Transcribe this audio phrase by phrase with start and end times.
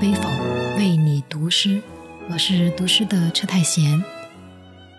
[0.00, 0.30] 背否
[0.78, 1.82] 为你读诗，
[2.30, 4.02] 我是读诗的车太贤。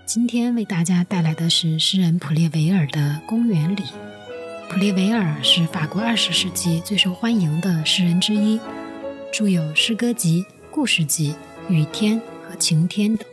[0.05, 3.81] 今天为大家带来的是诗人普列维尔的《公园里》。
[4.69, 8.59] 普列维尔是法国二十世纪最受欢迎的诗人之一，
[9.33, 11.33] 著有诗歌集、故事集
[11.73, 13.27] 《雨天》和《晴天》等。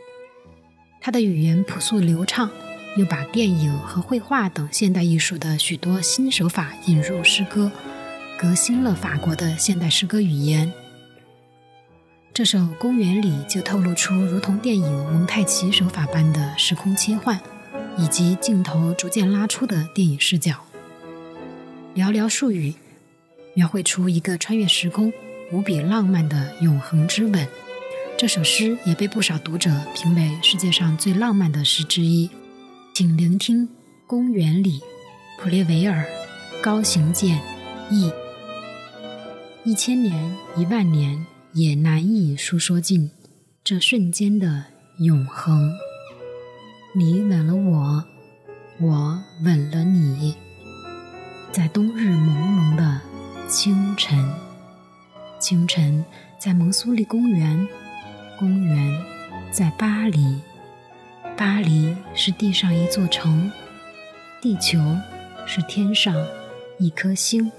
[0.99, 2.49] 他的语言朴素流畅，
[2.97, 7.71] 又把电影和绘画等现代艺术的许多新手法引入诗歌，
[8.39, 10.73] 革新了法国的现代诗歌语言。
[12.31, 17.37] 这首《公园里》就透露出如同电影蒙太奇手法般的时空切换，
[17.97, 20.55] 以及镜头逐渐拉出的电影视角。
[21.95, 22.73] 寥寥数语，
[23.55, 25.11] 描绘出一个穿越时空、
[25.51, 27.45] 无比浪漫的永恒之吻。
[28.17, 32.29] 这首诗也被不少读者评为世界上最浪漫的诗之一。
[32.93, 33.67] 请聆听
[34.07, 34.79] 《公园里》，
[35.41, 36.05] 普列维尔，
[36.61, 37.41] 高行健
[37.89, 38.09] 译。
[39.65, 41.25] 一千年，一万年。
[41.53, 43.09] 也难以诉说尽
[43.63, 44.65] 这瞬间的
[44.99, 45.71] 永恒。
[46.93, 48.03] 你吻了我，
[48.79, 50.35] 我吻了你，
[51.51, 53.01] 在冬日朦胧的
[53.47, 54.31] 清晨。
[55.39, 56.05] 清晨
[56.37, 57.67] 在蒙苏利公园，
[58.37, 59.01] 公园
[59.51, 60.41] 在巴黎，
[61.35, 63.51] 巴黎是地上一座城，
[64.41, 64.77] 地球
[65.47, 66.15] 是天上
[66.77, 67.51] 一颗星。